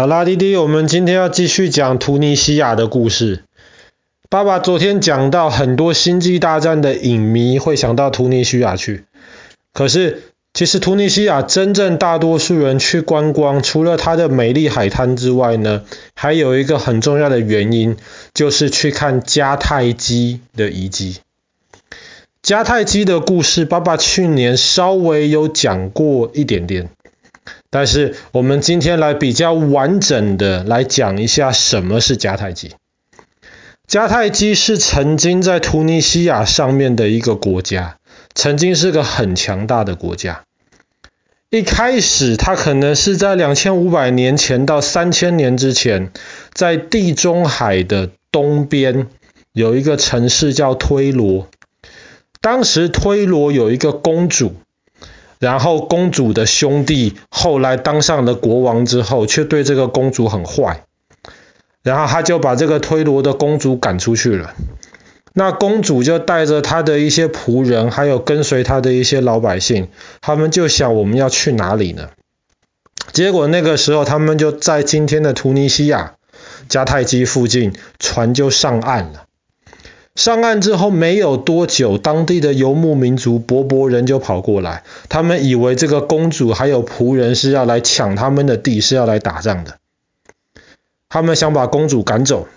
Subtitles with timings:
[0.00, 3.44] 好啦，弟弟，我们今天要继续讲突尼西亚的故事。
[4.30, 9.04] 爸爸昨天讲到很多星际大战的影迷会想到突尼西亚去，
[9.74, 10.22] 可是
[10.54, 15.84] 其实突尼西亚真正大多数人去观光，除了它的美丽海滩之外呢，
[16.14, 17.98] 还有一个很重要的原因，
[18.32, 21.18] 就是去看迦太基的遗迹。
[22.42, 26.88] 迦太基的故事，爸爸去年稍微有讲过一点点。
[27.70, 32.72] 但是我们今天来比较完整的来讲一下什么是迦太基。
[33.88, 37.96] 迦太基是曾经在突尼西亚上面的一个国家，
[38.34, 40.42] 曾经是个很强大的国家。
[41.48, 46.12] 一开始它可能是在两千五百年前到三千年之前，
[46.52, 49.08] 在地中海的东边
[49.52, 51.48] 有一个城市叫推罗。
[52.40, 54.54] 当时推罗有一个公主。
[55.40, 60.84] 然后公主的兄弟后来当上了国王之后，却对这个公主很坏，
[61.82, 64.54] 然后他就把这个推罗的公主赶出去了。
[65.32, 69.88] 那公主就带着她的一些仆人，还有跟随她的一些老百姓，
[70.20, 72.10] 他们就想我们要去哪里呢？
[73.12, 76.16] 结果那个时候他们就在今天的突尼西亚
[76.68, 79.24] 迦太基附近，船就上岸了。
[80.16, 89.76] 上岸之后没有多久，当地的游牧民族勃勃人就跑过来，他们以为这个公主还有仆人是要来抢他们的地，是要来打仗的。
[91.08, 92.48] 他们想把公主赶走，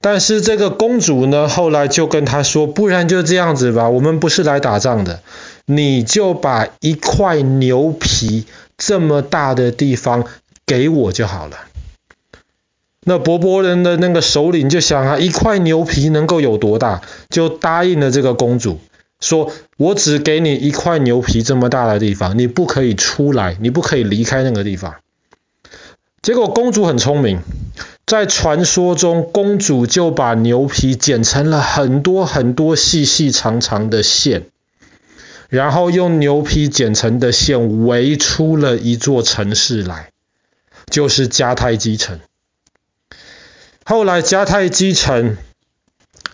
[0.00, 5.20] 但是这个公主呢，后来就跟他说：“不然就这样子吧，我们不是来打仗的，
[5.66, 10.24] 你就把一块牛皮这么大的地方
[10.66, 11.56] 给我就好了。”
[13.04, 17.02] 那柏柏人的那个首领就想啊，一块牛皮能够有多大？
[17.28, 18.80] 就答应了这个公主，
[19.20, 24.94] 说我只给你一块牛皮这么大的地方，你不可以出来，你不可以离开那个地方。
[26.22, 27.40] 结果公主很聪明，
[28.06, 34.46] 在传说中，公主就把牛皮剪成了很多很多细细长长的线，
[35.50, 40.08] 然后用牛皮剪成的线围出了一座城市来，
[40.90, 42.20] 就是迦太基城。
[43.84, 45.36] 后来迦太基城，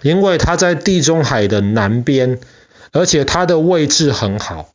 [0.02, 2.38] 因为它在地中海的南边，
[2.92, 4.72] 而且它的位置很好，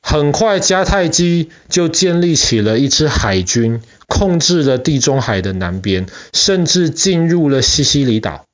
[0.00, 8.44] 很快迦太基就建立起了一支海军，控制了地中海的南边，甚至进入了西西里岛。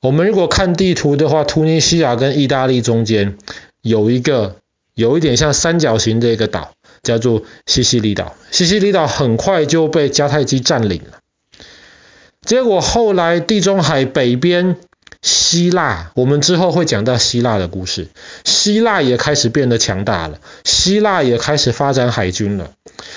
[0.00, 3.36] 我们如果看地图的话，突尼西亚跟意大利中间
[3.82, 4.56] 有一个
[4.94, 8.36] 有一点像三角形的一个岛，叫做西西里岛。
[8.52, 11.18] 西西里岛很快就被迦太基占领了。
[12.46, 14.76] 结果后来地中海北边
[15.20, 18.06] 希腊，我们之后会讲到希腊的故事，
[18.44, 22.70] 希腊也开始变得强大了，希腊也开始发展海军了。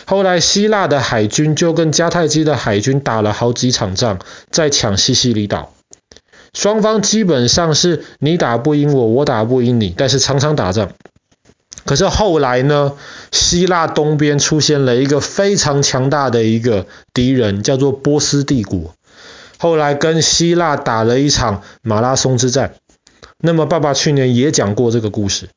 [0.05, 4.17] 后来希腊的海军就跟迦太基的海军打了好几场仗，
[4.49, 5.73] 在抢西西里岛。
[6.55, 10.89] 双方基本上是你打不赢我，我打不赢你，但是常常打仗。
[11.85, 12.93] 可是后来呢，
[13.31, 18.95] 希腊东边出现了一个非常强大的一个敌人，叫做波斯帝国。
[19.59, 22.75] 后来跟希腊打了一场马拉松之战，
[23.37, 25.49] 那么爸爸去年也讲过这个故事。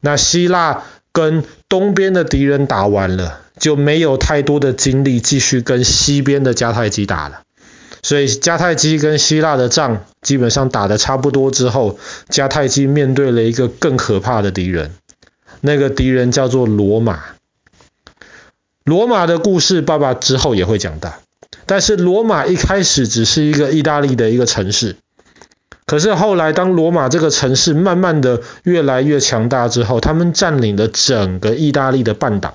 [0.00, 7.42] 那希腊跟东边的敌人打完了，就没有太多的精力继续跟西边的迦太基打了。
[8.02, 14.92] 所以迦太基跟希腊的仗基本上打得差不多之后，迦太基面对了一个更可怕的敌人，
[15.60, 17.24] 那个敌人叫做罗马。
[18.84, 21.14] 罗马的故事，爸爸之后也会讲到。
[21.66, 24.96] 但是罗马一开始只是一个意大利的一个城市，
[25.86, 32.54] 可是后来当罗马这个城市慢慢的越来越强大之后，他们占领了整个意大利的半岛。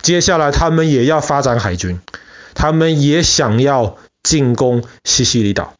[0.00, 2.00] 接下来他们也要发展海军，
[2.54, 5.74] 他们也想要进攻西西里岛。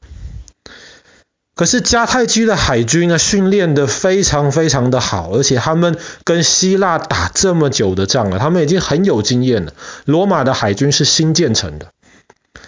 [1.58, 9.72] 可是迦太基的海军呢，训练得非常非常的好，而且他们跟希腊打这么久的仗了，他们已经很有经验了。
[10.04, 11.88] 罗马的海军是新建成的，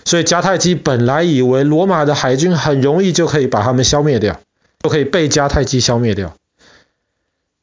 [0.05, 4.41] 所以迦太基本来以为罗马的海军很容易就可以把他们消灭掉，
[4.83, 6.35] 就可以被迦太基消灭掉。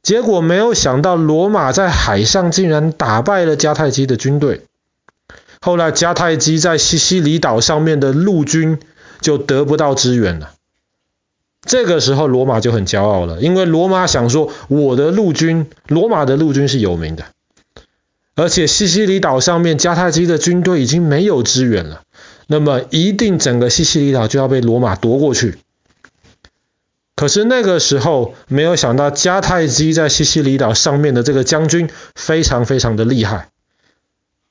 [0.02, 4.62] 结果没有想到，罗马在海上竟然打败了迦太基的军队。
[5.60, 8.80] 后来迦太基在西西里岛上面的陆军
[9.19, 10.52] 就得不到支援了。
[11.68, 17.25] 这个时候，罗马就很骄傲了，因为罗马想说，我的陆军，罗马的陆军是有名的，
[18.36, 22.02] 而且西西里岛上面迦太基的军队已经没有支援了，
[22.48, 25.58] 那么一定整个西西里岛就要被罗马夺过去。
[27.16, 33.50] 可是那个时候，没有想到迦太基在西西里岛上面的这个将军非常非常的厉害，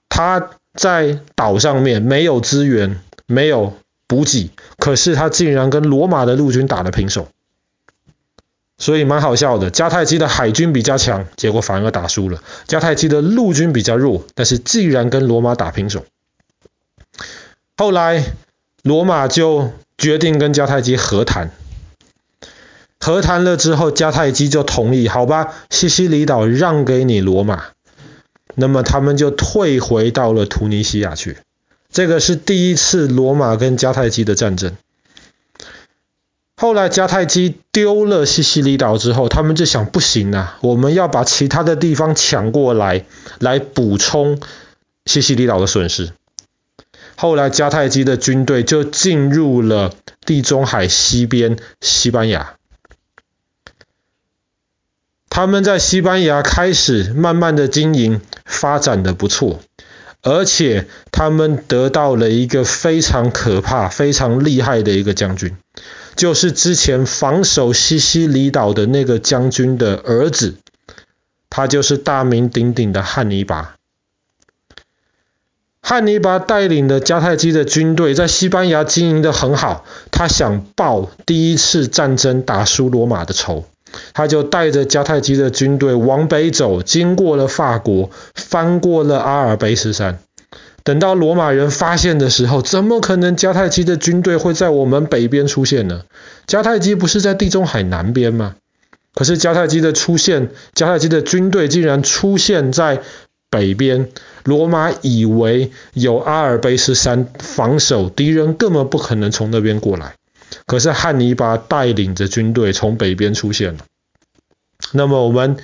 [0.09, 3.75] 他在岛上面没有资源，没有
[4.07, 7.29] 补给，可是他竟然跟罗马的陆军打了平手。
[8.79, 16.05] 所以蛮好笑的，迦太基的海军比较强，结果反而打输了；迦太基的陆军比较弱，但是竟然跟罗马打平手。
[17.79, 18.23] 后来
[18.83, 21.51] 罗马就决定跟迦太基和谈，
[23.01, 27.65] 和谈了之后，迦太基就同意，好吧，西西里岛让给你罗马，
[28.55, 31.39] 那么他们就退回到了突尼西亚去。
[31.97, 34.77] 这个是第一次罗马跟迦太基的战争。
[36.55, 43.07] 后来迦太基丢了西西里岛之后，他们就想，不行啊，我们要把其他的地方抢过来，
[43.39, 44.39] 来补充
[45.07, 46.13] 西西里岛的损失。
[47.17, 49.95] 后来迦太基的军队就进入了
[50.27, 52.57] 地中海西边西班牙，
[55.31, 59.61] 他们在西班牙开始慢慢的经营，发展的不错，
[60.23, 65.57] 而且他们得到了一个非常可怕、非常厉害的一个将军。
[66.17, 70.57] 就是之前防守西西里岛的那个将军的儿子，
[71.51, 73.75] 他就是大名鼎鼎的汉尼拔。
[75.83, 83.67] 汉尼拔带领的迦太基的军队在西班牙经营的很好，他想报第一次战争打输罗马的仇，
[84.15, 90.19] 他就带着迦太基的军队往北走，经过了法国，翻过了阿尔卑斯山。
[90.85, 96.03] 等到罗马人发现的时候，怎么可能迦太基的军队会在我们北边出现呢？
[96.47, 98.55] 迦太基不是在地中海南边吗？
[99.13, 103.01] 可是迦太基的出现，迦太基的军队竟然出现在
[103.51, 104.11] 北边。
[104.45, 110.15] 罗马以为有阿尔卑斯山防守，敌人根本不可能从那边过来。
[110.67, 113.85] 可是汉尼拔带领着军队从北边出现了。
[114.93, 115.57] 那么我们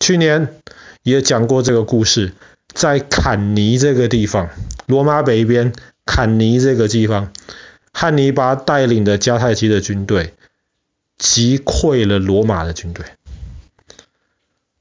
[0.00, 0.60] 去年
[1.02, 2.32] 也讲过这个故事。
[2.74, 4.50] 在坎尼这个地方，
[4.86, 5.72] 罗马北边
[6.04, 7.32] 坎尼这个地方，
[7.92, 10.34] 汉尼拔带领的迦太基的军队
[11.16, 13.06] 击溃了罗马的军队，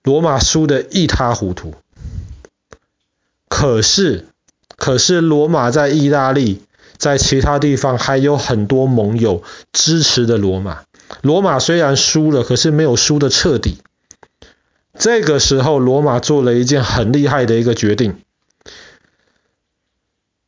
[0.04, 1.76] 罗马输得一塌糊涂。
[3.48, 4.28] 可是，
[4.76, 6.62] 可是罗马在意大利，
[6.98, 10.84] 在其他地方还有很多盟友支持的罗马。
[11.22, 13.80] 罗马虽然输了，可是没有输的彻底。
[15.00, 18.20] 这个时候，罗马做了一件很厉害的一个决定，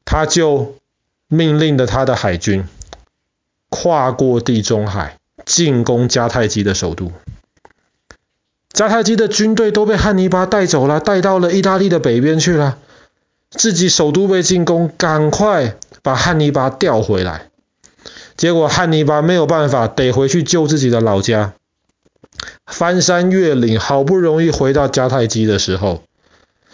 [0.04, 0.76] 他就
[1.28, 2.66] 命令了他的海军
[3.70, 7.12] 跨过地中海，进攻迦太基的首都。
[8.74, 12.80] 迦太基的军队都被汉尼拔带走了，带到了意大利的北边去了。
[13.52, 17.50] 自己首都被进攻，赶快把汉尼拔调回来。
[18.38, 21.54] 结果汉尼拔没有办法，得回去救自己的老家。
[22.66, 26.04] 翻山越岭，好不容易回到迦太基的时候，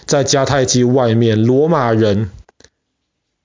[0.05, 2.29] 在迦太基外面，罗马人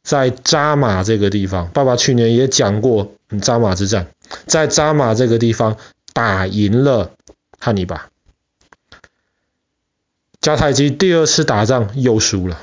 [0.03, 4.09] 在扎马这个地方，爸爸去年也讲过扎马之战，
[4.47, 5.79] 在扎马这个地方
[6.13, 7.13] 打赢了
[7.59, 8.11] 汉尼拔。
[10.43, 12.59] 迦太基第二次打仗又输了，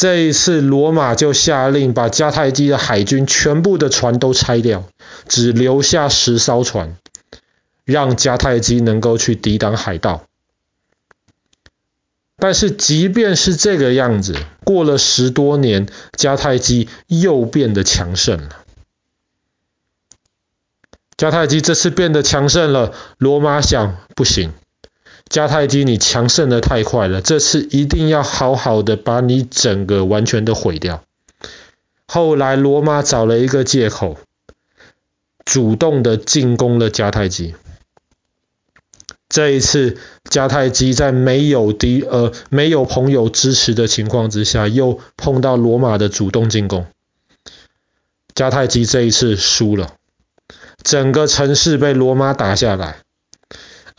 [0.00, 4.88] 这一次罗马就下令把迦太基的海军全部的船都拆掉，
[5.28, 6.96] 只留下十艘船。
[7.84, 10.24] 让迦太基能够去抵挡海盗，
[12.38, 15.86] 但是即便是这个样子，过了十多年，
[16.16, 18.64] 迦太基又变得强盛了。
[21.18, 24.54] 迦太基这次变得强盛了，罗马想，不行，
[25.30, 31.04] 迦太基你强盛的太快了，这次一定要好好的把你整个完全的毁掉。
[32.06, 34.18] 后来罗马找了一个借口，
[35.44, 37.54] 主动的进攻了迦太基。
[39.28, 39.96] 这一次，
[40.28, 46.86] 迦太基在没有敌呃没有朋友支持的情况之下，又碰到罗马的主动进攻。
[48.34, 49.94] 迦太基这一次输了，
[50.82, 53.02] 整个城市被罗马打下来，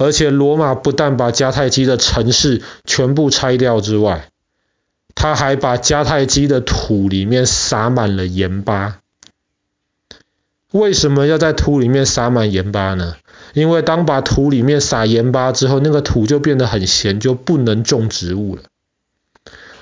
[0.01, 4.29] 而且罗马不但把迦太基的城市全部拆掉之外，
[5.13, 8.97] 他还把迦太基的土里面撒满了盐巴。
[10.71, 13.15] 为什么要在土里面撒满盐巴呢？
[13.53, 18.63] 因为当把土里面撒盐巴之后，那个土就变得很咸，就不能种植物了。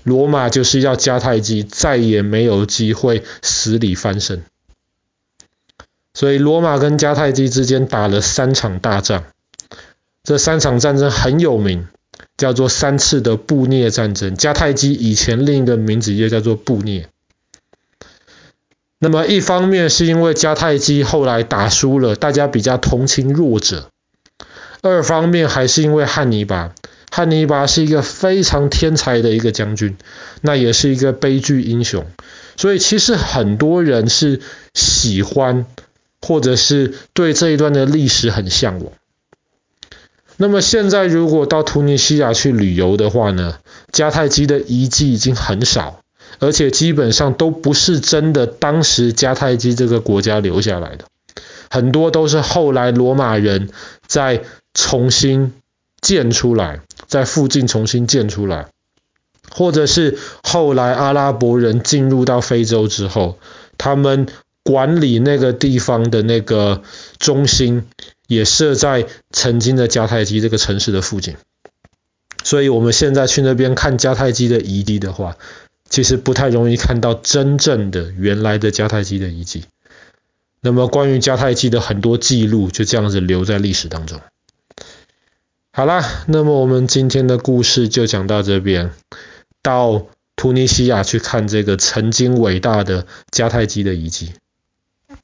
[0.03, 4.43] 罗马就是要迦太基再也没有机会死里翻身，
[6.13, 9.23] 所以罗马跟迦太基之间打了三场大仗。
[10.23, 11.87] 这三场战争很有名，
[12.37, 14.35] 叫做三次的布聂战争。
[14.35, 17.07] 迦太基以前另一个名字也叫做布聂。
[18.99, 23.89] 那么一方面是因为迦太基后来打输了，大家比较同情弱者；
[24.81, 26.75] 二方面还是因为汉尼拔，
[27.09, 29.97] 汉尼拔是一个非常天才的一个将军，
[30.41, 32.05] 那也是一个悲剧英雄。
[32.57, 34.41] 所以其实很多人是
[34.73, 35.65] 喜欢，
[36.21, 38.91] 或者是对这一段的历史很向往。
[40.41, 43.57] 那么现在如果到突尼西亚去旅游的话呢，
[43.91, 45.99] 迦太基的遗迹已经很少，
[46.39, 51.03] 而且基本上都不是真的当时迦太基这个国家留下来的，
[51.69, 53.69] 很多都是后来罗马人
[54.07, 54.43] 再
[54.73, 55.51] 重新
[55.99, 58.67] 建出来，在附近重新建出来。
[59.51, 63.39] 或者是后来阿拉伯人进入到非洲之后，
[63.77, 64.27] 他们
[64.63, 66.83] 管理那个地方的那个
[67.17, 67.87] 中心
[68.29, 71.35] 也设在曾经的迦太基这个城市的附近，
[72.43, 75.35] 所以我们现在去那边看迦太基的遗迹的话，
[75.89, 79.63] 其实不太容易看到真正的原来的迦太基的遗迹。
[80.61, 84.21] 那么关于迦太基的很多记录就这样子留在历史当中。
[85.71, 88.91] 好啦，那么我们今天的故事就讲到这边。
[89.63, 90.05] 到
[90.35, 94.33] 突尼西亚去看这个曾经伟大的迦太基的遗迹。